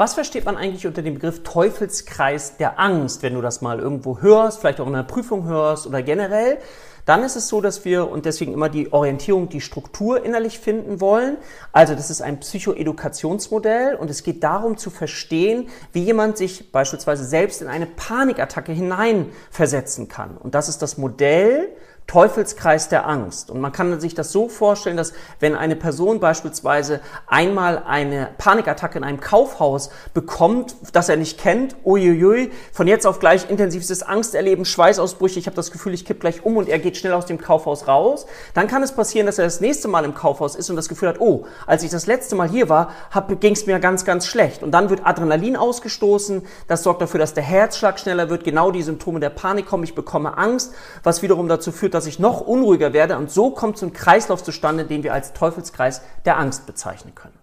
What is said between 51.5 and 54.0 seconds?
führt, dass ich noch unruhiger werde und so kommt so ein